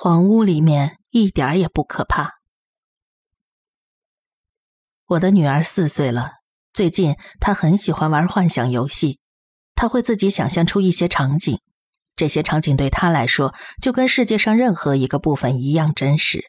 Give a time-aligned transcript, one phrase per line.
[0.00, 2.34] 黄屋里面一点儿也不可怕。
[5.08, 6.34] 我的女儿四岁了，
[6.72, 9.18] 最近她很喜欢玩幻想游戏，
[9.74, 11.60] 她会自己想象出一些场景，
[12.14, 16.44] 这些场景对她来说就跟世界上任何一个部分一样真实。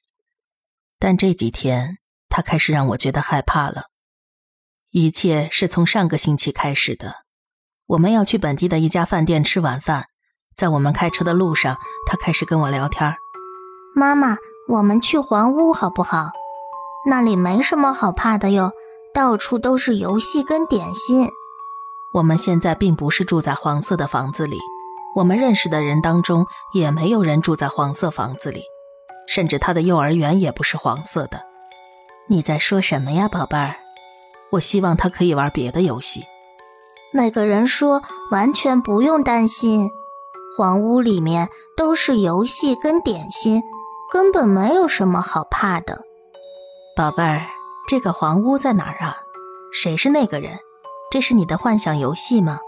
[1.00, 1.97] 但这几天，
[2.29, 3.86] 她开始让我觉得害怕了。
[4.91, 7.25] 一切是从上个星期开始的。
[7.88, 10.05] 我们要去本地的一家饭店吃晚饭，
[10.55, 13.16] 在我们开车的路上，她开始跟我聊天儿
[13.95, 14.37] 妈妈，
[14.67, 16.32] 我们去黄屋好不好？
[17.05, 18.71] 那里没什么好怕的哟，
[19.14, 21.29] 到处都是游戏跟点心。
[22.14, 24.57] 我们现在并不是住在黄色的房子里，
[25.15, 28.64] 我们认识的人当中也没有人住在黄色房子里，
[29.28, 31.42] 甚至他的幼儿园也不是黄色的。
[32.28, 33.75] 你在说什么呀，宝贝儿？
[34.52, 36.23] 我希望他可以玩别的游戏。
[37.11, 39.89] 那个人说，完全不用担心，
[40.58, 43.64] 黄屋里面都是游戏跟点心，
[44.11, 46.02] 根本没有什么好怕的。
[46.95, 47.42] 宝贝儿，
[47.88, 49.17] 这个黄屋在哪儿啊？
[49.72, 50.58] 谁是那个人？
[51.11, 52.59] 这是你的幻想游戏吗？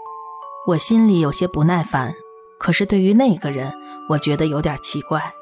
[0.66, 2.14] 我心里有些不耐烦，
[2.58, 3.72] 可是对于那个人，
[4.08, 5.34] 我觉得有点奇怪。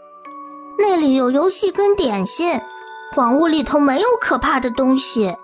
[0.79, 2.59] 那里有游戏跟点心，
[3.15, 5.37] 黄屋里头没有可怕的东西。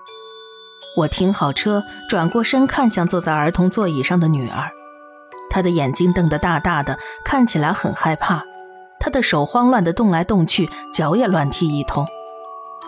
[0.97, 4.71] 我停好车，转过身看向坐在儿童座椅上的女儿，
[5.51, 8.43] 她的眼睛瞪得大大的，看起来很害怕，
[8.99, 12.05] 他的手慌乱地动来动去，脚也乱踢一通。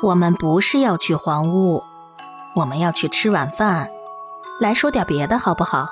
[0.01, 1.83] 我们不是要去黄屋，
[2.55, 3.89] 我们要去吃晚饭。
[4.59, 5.89] 来说点别的好不好？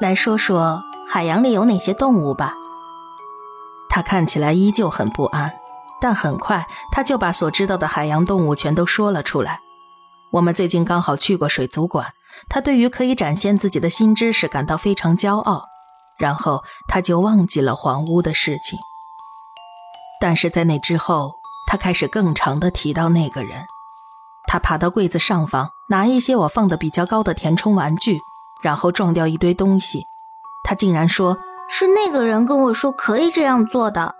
[0.00, 2.54] 来说说海洋里有哪些动物吧。
[3.90, 5.52] 他看起来依旧很不安，
[6.00, 9.58] 但很快他就把所知道的海洋动物全都说了出来。
[10.30, 12.06] 我们最近刚好去过水族馆，
[12.48, 15.64] 他对于可以展现自己的新知识感到非常骄傲。
[16.18, 18.78] 然后他就忘记了黄屋的事情。
[20.20, 21.38] 但是在那之后。
[21.70, 23.62] 他开始更长的提到那个人，
[24.46, 28.16] 他爬到柜子上方，拿一些我放的比较高的填充玩具，
[28.62, 30.02] 然后撞掉一堆东西。
[30.64, 31.36] 他竟然说
[31.68, 34.14] 是那个人跟我说可以这样做的。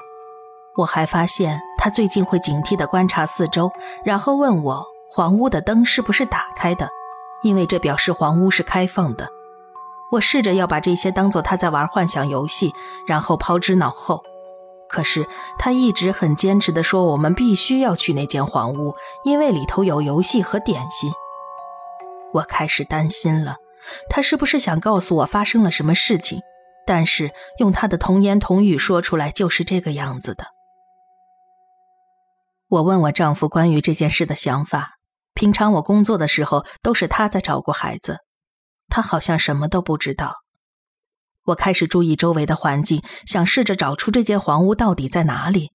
[0.76, 3.72] 我还发现他最近会警惕地观察四周，
[4.04, 6.90] 然后问我黄屋的灯是不是打开的，
[7.42, 9.26] 因为这表示黄屋是开放的。
[10.12, 12.74] 我试着要把这些当做他在玩幻想游戏，
[13.06, 14.22] 然后抛之脑后。
[14.88, 15.26] 可是
[15.58, 18.94] 他一直很坚持地说：“我们必须要去那间黄屋，
[19.24, 21.12] 因为里头有游戏和点心。”
[22.34, 23.56] 我开始担心了，
[24.10, 26.40] 他是不是想告诉我发生了什么事情？
[26.86, 30.46] 但是用他的童言童语说出来就是这个样子的。
[32.68, 34.98] 我问我丈夫关于这件事的想法。
[35.34, 38.18] 平常我工作的时候都是他在照顾孩子，
[38.88, 40.34] 他好像什么都不知道。
[41.48, 45.72] 我开始注意周围的环境，想试着找出这间黄屋到底在哪里。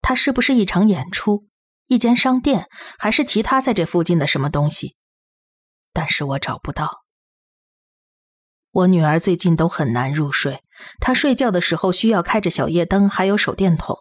[0.00, 1.46] 它是不是一场演出、
[1.86, 2.68] 一间商店，
[2.98, 4.96] 还是其他在这附近的什么东西？
[5.92, 7.04] 但是我找不到。
[8.70, 10.62] 我女儿最近都很难入睡，
[11.00, 13.96] 她睡觉的时候需要开着小夜灯，还有手电筒。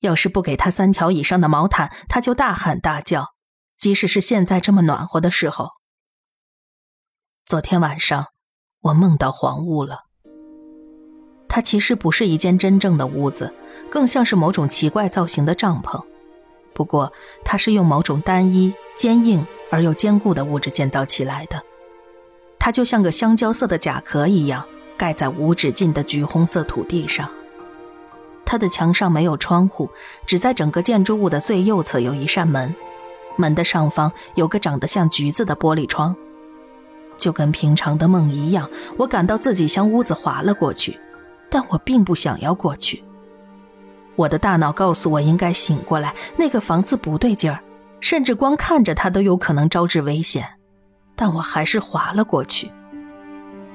[0.00, 3.28] 要是不给她三条以上的毛毯，她就大喊大叫。
[3.78, 5.70] 即使是现在这么暖和的时候。
[7.46, 8.26] 昨天晚上，
[8.80, 10.07] 我梦到黄屋了。
[11.58, 13.52] 它其实不是一间真正的屋子，
[13.90, 16.00] 更像是某种奇怪造型的帐篷。
[16.72, 17.12] 不过，
[17.44, 21.60] 它是用某种单一、坚硬而又坚固的物质建造起来的。
[22.60, 24.64] 它就像个香蕉色的甲壳一样，
[24.96, 27.28] 盖在无止境的橘红色土地上。
[28.44, 29.90] 它的墙上没有窗户，
[30.28, 32.72] 只在整个建筑物的最右侧有一扇门，
[33.34, 36.14] 门的上方有个长得像橘子的玻璃窗。
[37.16, 40.96] 就跟平常的梦一样，我感到自己向屋子滑了过去。
[41.50, 43.02] 但我并不想要过去。
[44.16, 47.60] 我的大脑告诉我应该醒过来，那个房子不对劲儿，
[48.00, 50.46] 甚至光看着它都有可能招致危险。
[51.14, 52.70] 但我还是滑了过去。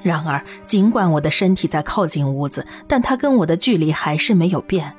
[0.02, 4.94] 然而，尽管我的身体在靠近屋子，但它跟我的距离还是没有变，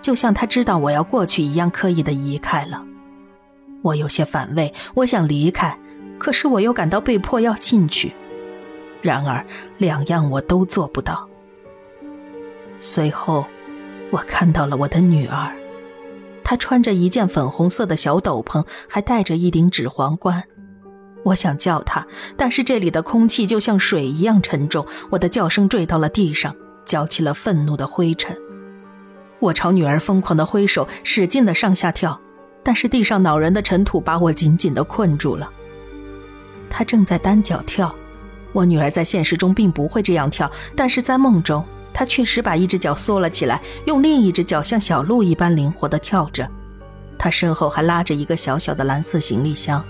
[0.00, 2.82] 就像他知道我要过去一样，刻意的移开了。
[3.82, 5.78] 我有些反胃，我想离开，
[6.18, 8.14] 可是我又感到被迫要进去。
[9.02, 9.44] 然而，
[9.76, 11.28] 两样我都做不到。
[12.78, 13.44] 随后，
[14.10, 15.50] 我看到了我的女儿，
[16.44, 20.42] 她穿着一件粉红色的小斗篷，还戴着一顶纸皇冠。
[21.24, 22.06] 我想叫她，
[22.36, 28.36] 但是这里的空气就像水一样沉重，我的叫声坠到了地上，搅起了愤怒的灰尘。
[29.40, 32.20] 我朝女儿疯狂的挥手，使劲的上下跳，
[32.62, 35.50] 但是地上恼人的尘土把我紧紧的困住了。
[36.70, 37.92] 她正在单脚跳，
[38.52, 41.64] 我女儿在现实中并不会这样跳，但是在梦中。
[41.98, 46.46] 他确实把一只脚缩了起来，用另一只脚像小鹿一般灵活地跳着。
[47.16, 49.82] 他身后还拉着一个小小的蓝色行李箱。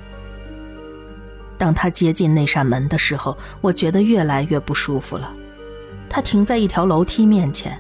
[1.59, 5.33] 当他接近那扇门的时候，我觉得越来越不舒服了。
[6.09, 7.77] 他停在一条楼梯面前，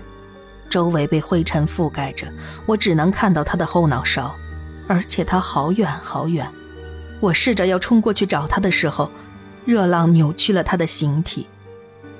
[0.69, 2.27] 周围被灰尘覆盖着，
[2.67, 4.35] 我只能看到他的后脑勺，
[4.89, 6.45] 而且他好远好远。
[7.21, 9.09] 我试着要冲过去找他的时候，
[9.65, 11.47] 热浪扭曲了他的形体。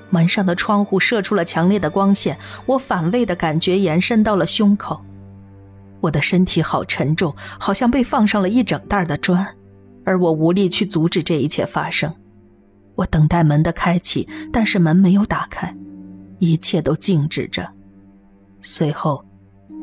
[0.09, 5.01] 门上的窗户射出了强烈的光线，我反胃的感觉延伸到了胸口。
[5.99, 9.47] 我的身体好沉重，好像被放上了一整袋的砖，
[10.05, 12.13] 而我无力去阻止这一切发生。
[12.95, 15.75] 我等待门的开启，但是门没有打开，
[16.39, 17.67] 一切都静止着。
[18.59, 19.25] 随后，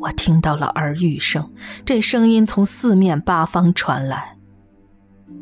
[0.01, 1.49] 我听到了耳语声，
[1.85, 4.37] 这声音从四面八方传来：“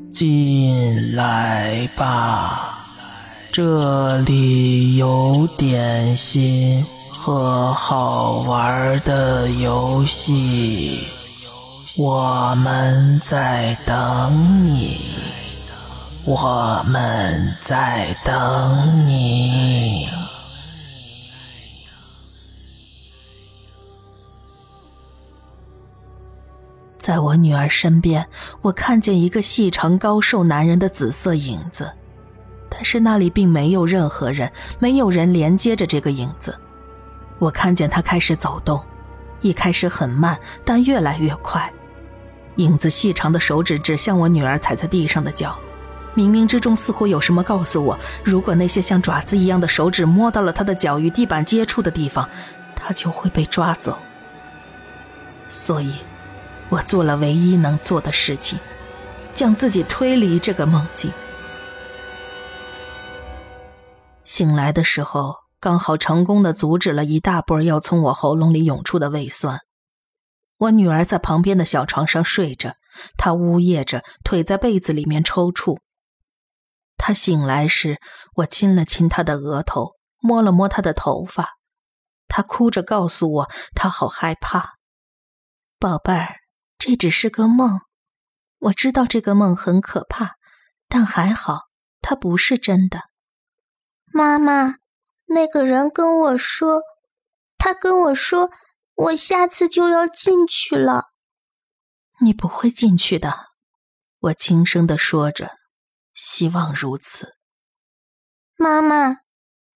[0.10, 2.80] 进来吧。”
[3.54, 6.84] 这里有点心
[7.20, 10.98] 和好玩的游戏，
[12.00, 15.02] 我们在等你，
[16.26, 20.08] 我们在等你。
[26.98, 28.28] 在我女儿身边，
[28.64, 31.92] 我看见一个细长高瘦男人的紫色影子。
[32.76, 36.58] 但是那里并没有任何人，没有人连接着这个影子。
[37.38, 38.84] 我看见他开始走动，
[39.42, 41.72] 一开始很慢，但越来越快。
[42.56, 45.56] 影子细长的手指指向我女儿踩在地上的脚，
[46.16, 52.28] 冥冥之中似乎有什么告诉我：如果那些像爪子一样的手指摸到了她的脚与地板接触的地方，
[52.76, 53.98] 她就会被抓走。
[55.48, 55.94] 所以，
[56.70, 58.58] 我做了唯一能做的事情，
[59.36, 61.12] 将自己推离这个梦境。
[64.24, 69.60] 醒来的时候，刚好成功的阻止了一大波要从我喉咙里涌出的胃酸。
[70.58, 72.76] 我女儿在旁边的小床上睡着，
[73.18, 75.80] 她呜咽着，腿在被子里面抽搐。
[76.98, 78.00] 她醒来时，
[78.36, 81.58] 我亲了亲她的额头，摸了摸她的头发。
[82.30, 84.76] 她哭着告诉我，她好害怕。
[85.80, 86.36] 宝贝儿，
[86.78, 87.82] 这只是个梦。
[88.60, 90.36] 我知道这个梦很可怕，
[90.88, 91.64] 但还好，
[92.02, 93.02] 它不是真的。
[94.16, 94.76] 妈妈，
[95.26, 96.84] 那个人跟我说，
[97.58, 98.52] 他跟我说，
[98.94, 101.06] 我下次就要进去了。
[102.22, 103.34] 你不会进去的，
[104.20, 105.54] 我轻声的说着，
[106.14, 107.34] 希望如此。
[108.56, 109.22] 妈妈，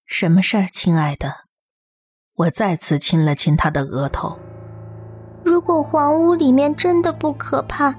[0.06, 1.34] 什么事儿，亲爱的？
[2.36, 4.38] 我再次亲了亲他的额头。
[5.44, 7.92] 如果黄屋里面真的不可怕，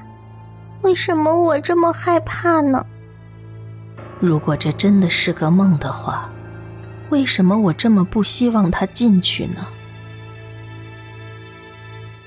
[0.83, 2.87] 为什么我这么害怕呢？
[4.21, 6.29] 如果这真的是个梦的话，
[7.09, 9.67] 为什么我这么不希望他进去呢？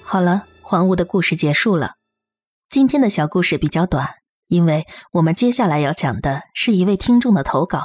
[0.01, 1.95] 好了，黄屋的故事结束了。
[2.69, 4.07] 今天的小故事比较短，
[4.47, 7.83] 因为我们接下来要讲的是一位听众的投稿。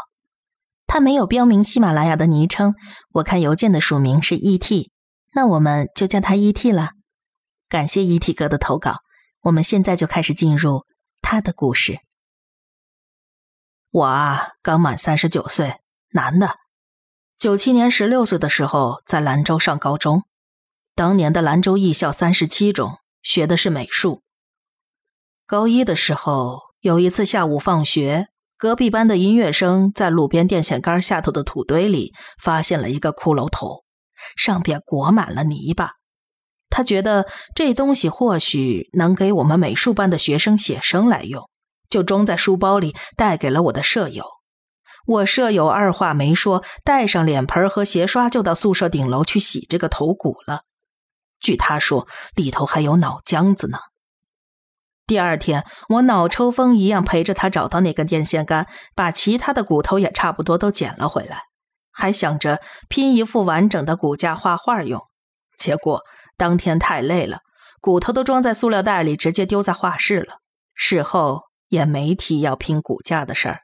[0.87, 2.75] 他没有标明喜马拉雅的昵称，
[3.11, 4.93] 我看邮件的署名是 E.T，
[5.35, 6.91] 那我们就叫他 E.T 了。
[7.69, 8.99] 感谢 E.T 哥的投稿，
[9.43, 10.85] 我们现在就开始进入
[11.20, 11.99] 他的故事。
[13.91, 15.77] 我啊，刚满三十九岁，
[16.12, 16.56] 男的。
[17.38, 20.25] 九七年十六岁的时候，在兰州上高中。
[20.94, 24.23] 当年的兰州艺校三十七中，学的是美术。
[25.46, 33.84] 高一的时候，有一次下午放学，隔壁班的音乐生在路边电线杆下头的土堆里发现了一个骷髅头，
[34.37, 35.93] 上边裹满了泥巴。
[36.69, 41.49] 他觉得这东西或许能给我们美术班的学生写生来用。
[41.88, 44.24] 就装在书包里，带给了我的舍友。
[45.06, 50.62] 我舍友二话没说，带上脸盆和鞋刷，就到宿舍顶楼去洗这个头骨了。
[51.38, 53.78] 据他说，里头还有脑浆子呢。
[55.06, 58.66] 第二天，我脑抽风一样陪着他找到那根电线杆，
[58.96, 61.43] 把其他的骨头也差不多都捡了回来，
[61.93, 65.00] 还想着拼一副完整的骨架画画用。
[65.56, 66.02] 结果
[66.36, 67.43] 当天太累了，
[67.81, 70.38] 骨头都装在塑料袋里，直接丢在画室了。
[70.74, 71.45] 事后。
[71.69, 73.63] 也没提要拼骨架的事儿。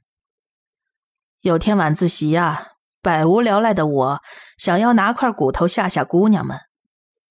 [1.41, 2.69] 有天晚自习啊，
[3.01, 4.23] 百无聊赖的我
[4.59, 6.61] 想要拿块骨头吓吓姑娘们。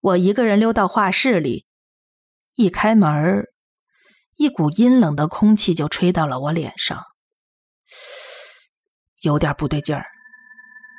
[0.01, 1.65] 我一个人溜到画室里，
[2.55, 3.45] 一开门，
[4.35, 7.01] 一股阴冷的空气就吹到了我脸上，
[9.21, 10.07] 有点不对劲儿。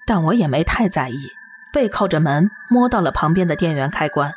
[0.06, 1.16] 但我也没太在意，
[1.72, 4.34] 背靠着门，摸到了旁边的电源开关。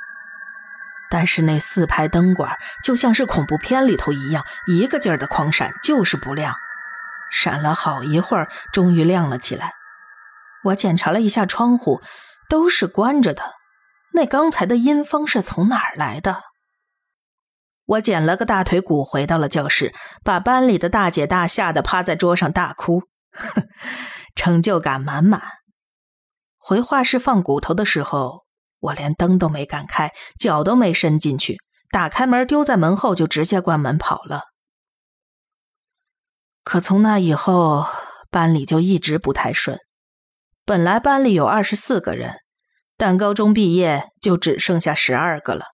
[1.09, 6.55] 但是那四排灯管就像是恐怖片里头一样，一个劲儿的狂闪，就是不亮。
[7.31, 9.73] 闪了好一会儿，终于亮了起来。
[10.63, 12.01] 我检查了一下窗户，
[12.49, 13.53] 都是关着的。
[14.13, 16.43] 那刚才的阴风是从哪儿来的？
[17.85, 19.93] 我捡了个大腿骨，回到了教室，
[20.23, 23.03] 把班里的大姐大吓得趴在桌上大哭，
[24.35, 25.41] 成就感满满。
[26.57, 28.44] 回画室放骨头的时候，
[28.79, 31.59] 我连灯都没敢开，脚都没伸进去，
[31.91, 34.41] 打开门丢在门后就直接关门跑了。
[36.63, 37.85] 可从那以后，
[38.29, 39.79] 班里就一直不太顺。
[40.65, 42.39] 本来班里有二十四个人，
[42.97, 45.65] 但高中毕业就只剩下十二个了。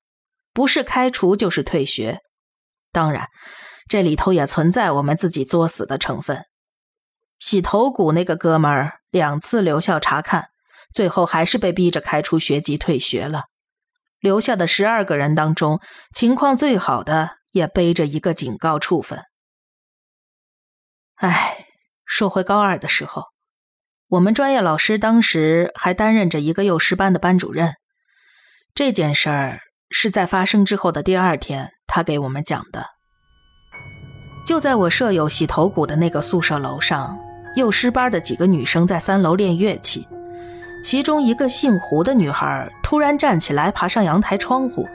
[0.53, 2.19] 不是开除就是退学，
[2.91, 3.29] 当然，
[3.87, 6.43] 这里头也存在我们自己作死的成分。
[7.39, 10.49] 洗头骨那个哥们儿两次留校查看，
[10.93, 13.45] 最后还是被逼着开除学籍退学了。
[14.19, 15.79] 留下的十二个人当中，
[16.13, 19.23] 情况最好的也背着一个警告处分。
[21.15, 21.65] 唉，
[22.05, 23.25] 说回高二的时候，
[24.07, 27.75] 我们专业老师当时还担任着一个幼师班的班主任，
[28.73, 29.59] 这件事儿。
[29.93, 32.85] 是在发生之后的第二天，他给我们讲的。
[34.45, 37.19] 就在我舍友洗头骨的那个宿舍楼上，
[37.57, 40.07] 幼师班的几个女生在三楼练乐器，
[40.81, 44.87] 其中一个姓胡的女孩突然站起来，爬上阳台窗户，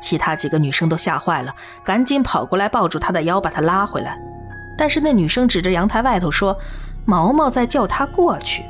[0.00, 4.18] 其他几个女生都吓坏了，赶紧跑过来抱住她的腰，把她拉回来。
[4.76, 6.58] 但是那女生指着阳台外头说
[7.06, 8.64] ：“毛毛在叫她过去。”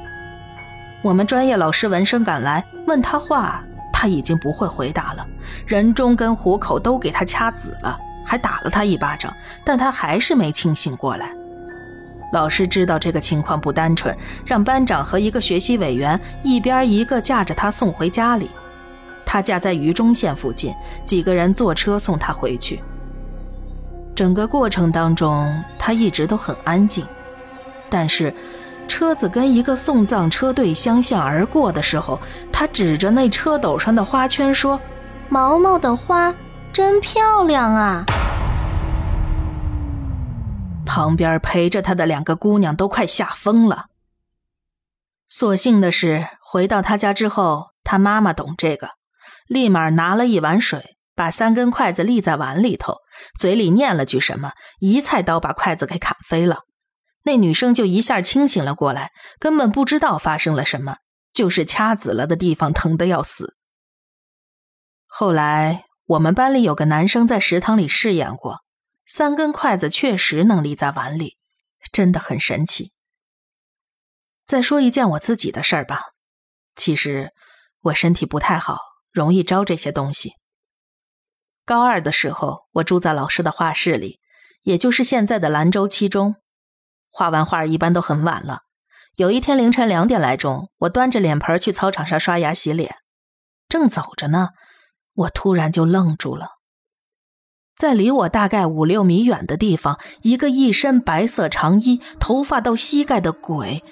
[1.03, 3.63] 我们专业老师闻声赶来，问她话。
[3.95, 5.25] 他已经不会回答了，
[5.65, 9.33] 人中跟虎口都给他掐紫了，还打了他一巴掌，
[9.65, 11.33] 但他还是没清醒过来。
[12.33, 18.51] 老师知道这个情况不单纯，让班长和一个学习委员一边一个架着他送回家里。
[19.25, 20.75] 他家在榆中县附近，
[21.05, 22.83] 几个人坐车送他回去。
[24.15, 25.49] 整个过程当中，
[25.79, 27.07] 他一直都很安静，
[27.89, 28.35] 但是。
[28.89, 32.19] 车子跟一个送葬车队相向而过的时候，
[32.51, 34.79] 他指着那车斗上的花圈说
[35.31, 36.35] ：“毛毛的花
[36.73, 38.05] 真漂亮啊！”
[40.85, 43.87] 旁边陪着他的两个姑娘都快吓疯了。
[45.29, 48.91] 所幸的是，回到他家之后，他妈妈懂这个，
[49.47, 52.99] 立马拿了一碗水，把三根筷子立在碗里头，
[53.39, 56.61] 嘴里念了句什么，一菜刀把筷子给砍飞了。
[57.25, 60.97] 那女生就一下清醒了过来，根本不知道发生了什么，
[61.33, 63.55] 就是掐紫了的地方疼得要死。
[65.07, 68.62] 后来我们班里有个男生在食堂里试验过，
[69.07, 71.37] 三根筷子确实能立在碗里，
[71.93, 72.93] 真的很神奇。
[74.47, 76.03] 再说一件我自己的事儿吧，
[76.77, 77.33] 其实
[77.81, 78.79] 我身体不太好，
[79.11, 80.35] 容易招这些东西。
[81.65, 84.21] 高二的时候，我住在老师的画室里，
[84.63, 86.37] 也就是现在的兰州七中。
[87.09, 88.63] 画完画一般都很晚了。
[89.17, 92.97] 有一天凌晨两点来钟，我端着脸盆去操场上刷牙洗脸，
[93.69, 94.49] 正走着呢，
[95.13, 96.49] 我突然就愣住了。
[97.77, 103.83] 在离我大概五六米远的地方，一个一身白色长衣、头发到膝盖的鬼，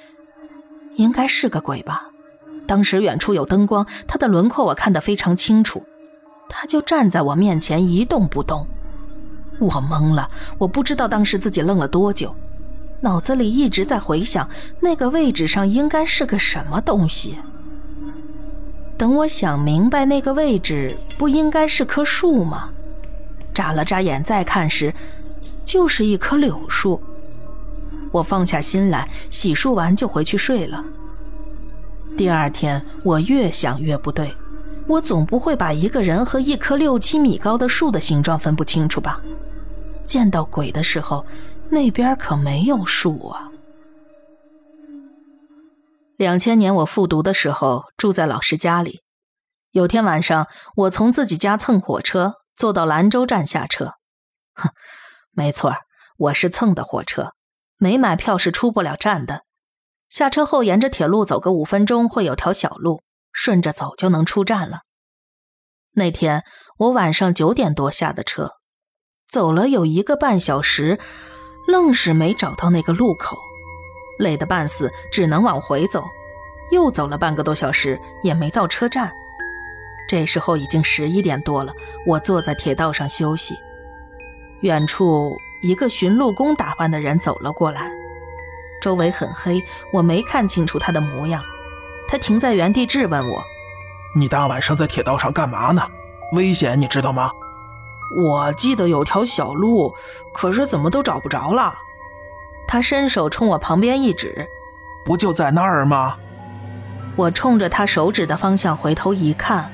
[0.96, 2.08] 应该是个鬼吧？
[2.66, 5.82] 当时远处有灯光，他的轮廓我看得非常清楚。
[6.48, 8.66] 他就站在我面前一动不动，
[9.58, 12.34] 我懵了，我不知道当时自己愣了多久。
[13.00, 17.38] 脑子里一直在回想那个位置上应该是个什么东西。
[18.98, 22.70] 等我想明白那个位置不应该是棵树吗？
[23.54, 24.94] 眨了眨眼再看时，
[25.64, 27.02] 就是一棵柳树。
[28.12, 30.84] 我放下心来，洗漱完就回去睡了。
[32.16, 34.34] 第二天我越想越不对，
[34.86, 39.20] 我总不会把一个人和一棵六七米高的树的形状分不清楚吧？
[40.06, 41.24] 见到鬼的时候。
[41.72, 43.48] 那边可没有树啊！
[46.16, 49.02] 两千年我复读的时候住在老师家里，
[49.70, 53.94] 有天晚上我从自己家蹭火车坐到兰州站下车，
[54.52, 54.68] 哼，
[55.30, 55.74] 没错，
[56.18, 57.32] 我是蹭的火车，
[57.78, 59.44] 没买票是出不了站的。
[60.10, 63.02] 下车后沿着铁路走个五分钟会有条小路，
[63.32, 64.80] 顺着走就能出站了。
[65.92, 66.44] 那天
[66.76, 68.50] 我晚上九点多下的车，
[69.26, 71.00] 走了有一个半小时。
[71.66, 73.38] 愣是没找到那个路口，
[74.18, 76.04] 累得半死，只能往回走。
[76.70, 79.10] 又走了半个多小时，也没到车站。
[80.10, 81.72] 这时候已经十一点多了，
[82.04, 83.54] 我坐在铁道上休息。
[84.62, 87.88] 远处一个巡路工打扮的人走了过来，
[88.82, 89.62] 周围很黑，
[89.92, 91.40] 我没看清楚他的模样。
[92.08, 93.40] 他停在原地质问我
[94.18, 95.88] ：“你大晚上在铁道上干嘛呢？
[96.32, 97.30] 危险，你知道吗？”
[98.18, 99.94] 我记得有条小路，
[100.34, 101.72] 可是怎么都找不着了。
[102.66, 104.44] 他伸手冲我旁边一指
[105.06, 106.18] ：“不就在那儿吗？”
[107.14, 109.72] 我冲着他手指的方向回头一看，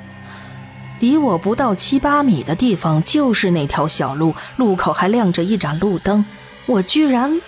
[0.98, 6.24] 离我不到七八米的地方就是那条小路，路口还亮着一盏路灯，
[6.66, 7.40] 我居然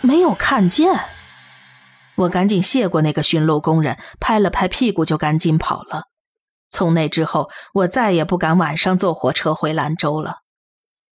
[0.00, 0.92] 没有看见。
[2.16, 6.04] 我赶紧谢过那个巡路工人，拍了拍屁股就赶紧跑了。
[6.70, 10.38] 从那之后，我再也不敢晚上坐火车回兰州了。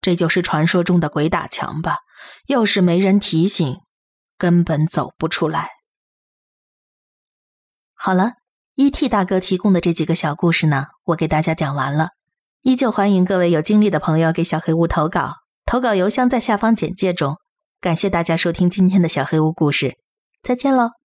[0.02, 2.00] 这就是传说中的鬼打墙吧？
[2.48, 3.80] 要是没人提醒，
[4.38, 5.70] 根本走不出来。
[7.96, 8.34] 好了
[8.80, 9.10] ，E.T.
[9.10, 12.12] 大哥提供的这几个小故事呢，我给大家讲完了。
[12.62, 15.34] 依旧欢迎各位有经历的朋友给小黑屋投稿，
[15.66, 17.36] 投稿邮箱在下方简介中。
[17.82, 19.98] 感谢大家收听今天的小黑屋故事，
[20.42, 20.99] 再见喽。